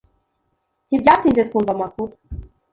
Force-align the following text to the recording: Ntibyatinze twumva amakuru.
Ntibyatinze 0.87 1.41
twumva 1.47 1.71
amakuru. 1.75 2.13